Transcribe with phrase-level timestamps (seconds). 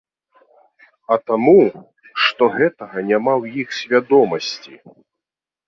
[1.15, 1.53] А таму,
[2.25, 4.73] што гэтага няма ў іх свядомасці.